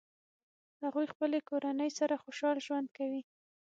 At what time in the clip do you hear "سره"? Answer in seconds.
1.99-2.21